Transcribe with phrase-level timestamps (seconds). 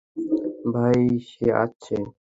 [0.73, 1.95] ভাই, সে আসছে।